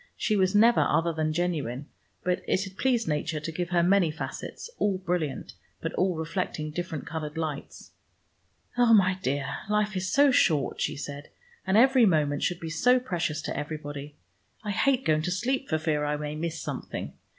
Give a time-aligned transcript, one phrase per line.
[0.17, 1.85] She was never other than genuine,
[2.23, 6.71] but it had pleased Nature to give her many facets, all brilliant, but all reflecting
[6.71, 7.91] different colored lights.
[8.79, 11.29] "Oh, my dear, life is so short," she said,
[11.67, 14.15] "and every moment should be so precious to everybody.
[14.63, 17.13] I hate going to sleep, for fear I may miss something.